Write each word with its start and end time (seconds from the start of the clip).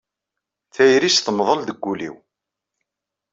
Tayri-s 0.75 1.17
temḍel 1.19 1.59
deg 1.65 1.77
wul-iw. 1.83 2.15